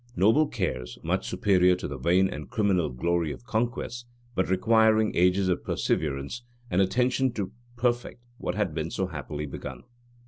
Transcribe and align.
Noble 0.15 0.47
cares! 0.47 0.97
much 1.03 1.29
superior 1.29 1.75
to 1.75 1.87
the 1.87 1.99
vain 1.99 2.27
and 2.27 2.49
criminal 2.49 2.89
glory 2.89 3.31
of 3.31 3.45
conquests; 3.45 4.05
but 4.33 4.49
requiring 4.49 5.15
ages 5.15 5.47
of 5.47 5.63
perseverance 5.63 6.41
and 6.71 6.81
attention 6.81 7.31
to 7.33 7.51
perfect 7.77 8.23
what 8.39 8.55
had 8.55 8.73
been 8.73 8.89
so 8.89 9.05
happily 9.05 9.45
begun. 9.45 9.83